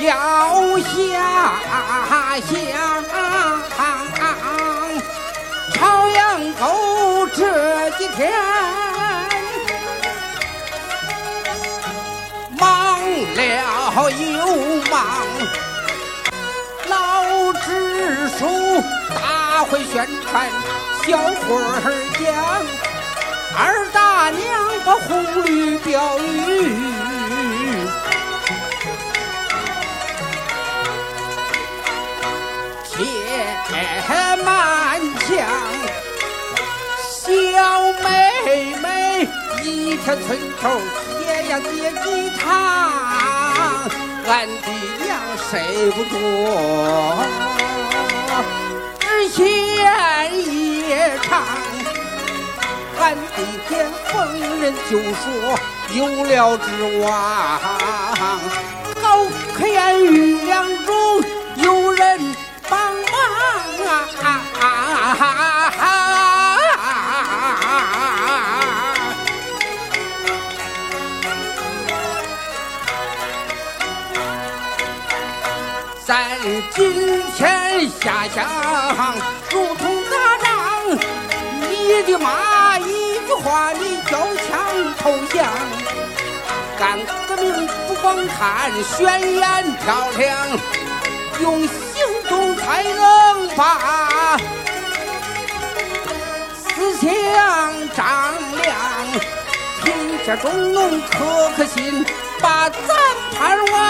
[0.00, 1.60] 要下
[2.40, 3.04] 乡
[5.74, 8.32] 朝阳沟这几天
[12.58, 13.00] 忙
[13.34, 13.40] 了
[14.10, 14.46] 又
[14.88, 15.26] 忙
[16.88, 18.46] 老支书
[19.58, 20.48] 大会宣传，
[21.02, 22.30] 小伙儿讲，
[23.58, 23.58] 二
[23.92, 24.40] 大娘
[24.84, 25.08] 把红
[25.44, 26.22] 绿标语。
[32.94, 33.02] 贴
[34.44, 35.26] 满墙，
[37.02, 37.26] 小
[38.04, 38.06] 妹
[38.76, 39.26] 妹
[39.64, 39.66] 一
[39.96, 40.70] 天村头
[41.18, 42.06] 贴呀贴几
[42.38, 42.46] 长，
[44.24, 44.68] 俺的
[45.02, 45.06] 娘
[45.50, 45.50] 睡
[45.90, 46.16] 不着，
[49.30, 51.42] 知县也长，
[52.98, 53.20] 俺的
[53.68, 55.24] 天逢人就说
[55.94, 56.66] 有了指
[57.00, 57.60] 望，
[59.02, 60.66] 高科言语两
[76.08, 76.24] 咱
[76.74, 78.42] 今天下乡
[79.50, 80.98] 如同打仗，
[81.68, 84.58] 你的妈一句话你交枪
[84.98, 85.44] 投降，
[86.78, 86.98] 干
[87.28, 90.34] 革命不光看宣言漂亮，
[91.42, 91.68] 用行
[92.26, 94.38] 动才能把
[96.54, 97.10] 思想
[97.94, 98.74] 丈量。
[99.84, 102.02] 天下中农可可心，
[102.40, 102.96] 把咱
[103.38, 103.87] 盼望。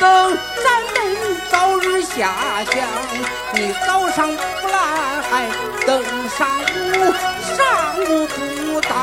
[0.00, 2.32] 等咱们早日下
[2.72, 2.88] 乡，
[3.52, 5.46] 你早上不来，
[5.86, 6.02] 等
[6.38, 7.12] 上午，
[7.54, 7.60] 上
[8.00, 8.96] 午不到，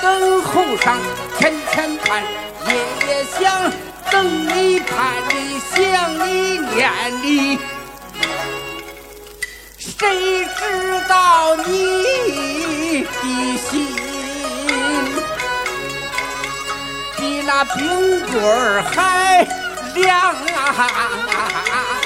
[0.00, 0.96] 等后晌，
[1.38, 2.22] 天天盼，
[2.66, 2.74] 夜
[3.06, 3.70] 夜想，
[4.10, 5.76] 等你盼你想
[6.26, 6.90] 你念
[7.22, 7.58] 你，
[9.76, 10.60] 谁知
[11.06, 13.06] 道你的
[13.68, 13.70] 心？
[17.18, 19.46] 比那冰棍儿还
[19.94, 22.01] 亮啊啊啊啊啊。